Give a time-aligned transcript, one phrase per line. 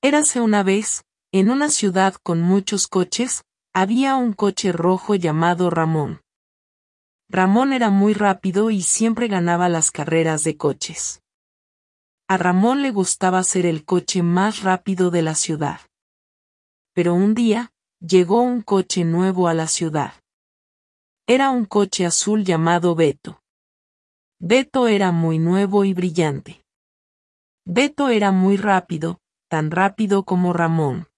[0.00, 3.42] Érase una vez, en una ciudad con muchos coches,
[3.74, 6.20] había un coche rojo llamado Ramón.
[7.28, 11.20] Ramón era muy rápido y siempre ganaba las carreras de coches.
[12.28, 15.80] A Ramón le gustaba ser el coche más rápido de la ciudad.
[16.94, 20.12] Pero un día, llegó un coche nuevo a la ciudad.
[21.26, 23.42] Era un coche azul llamado Beto.
[24.38, 26.64] Beto era muy nuevo y brillante.
[27.66, 31.08] Beto era muy rápido, tan rápido como Ramón.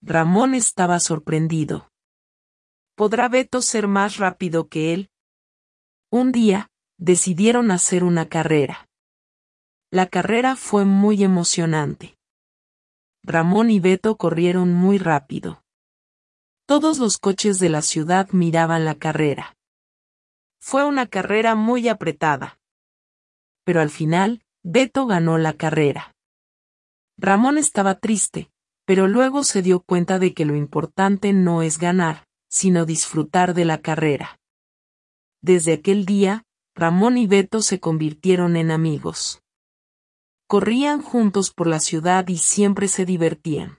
[0.00, 1.90] Ramón estaba sorprendido.
[2.94, 5.10] ¿Podrá Beto ser más rápido que él?
[6.10, 8.88] Un día, decidieron hacer una carrera.
[9.90, 12.16] La carrera fue muy emocionante.
[13.22, 15.62] Ramón y Beto corrieron muy rápido.
[16.66, 19.56] Todos los coches de la ciudad miraban la carrera.
[20.60, 22.58] Fue una carrera muy apretada.
[23.64, 26.13] Pero al final, Beto ganó la carrera.
[27.16, 28.50] Ramón estaba triste,
[28.84, 33.64] pero luego se dio cuenta de que lo importante no es ganar, sino disfrutar de
[33.64, 34.38] la carrera.
[35.42, 39.42] Desde aquel día, Ramón y Beto se convirtieron en amigos.
[40.46, 43.78] Corrían juntos por la ciudad y siempre se divertían.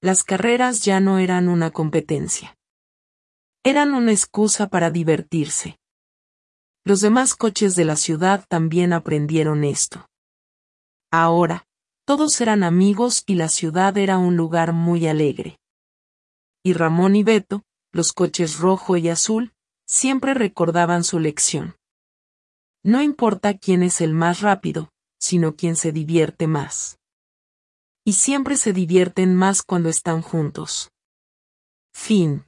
[0.00, 2.56] Las carreras ya no eran una competencia.
[3.64, 5.78] Eran una excusa para divertirse.
[6.84, 10.08] Los demás coches de la ciudad también aprendieron esto.
[11.10, 11.67] Ahora,
[12.08, 15.58] todos eran amigos y la ciudad era un lugar muy alegre
[16.62, 19.52] y Ramón y Beto, los coches rojo y azul,
[19.86, 21.76] siempre recordaban su lección.
[22.82, 24.88] No importa quién es el más rápido,
[25.20, 26.98] sino quién se divierte más.
[28.06, 30.90] Y siempre se divierten más cuando están juntos.
[31.92, 32.47] Fin.